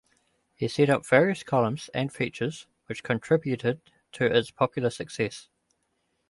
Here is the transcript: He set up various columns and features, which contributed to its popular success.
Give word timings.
He 0.55 0.67
set 0.67 0.89
up 0.89 1.05
various 1.07 1.43
columns 1.43 1.91
and 1.93 2.11
features, 2.11 2.65
which 2.87 3.03
contributed 3.03 3.81
to 4.13 4.25
its 4.35 4.49
popular 4.49 4.89
success. 4.89 5.47